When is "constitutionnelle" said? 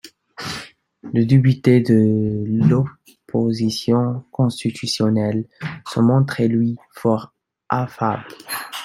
4.31-5.45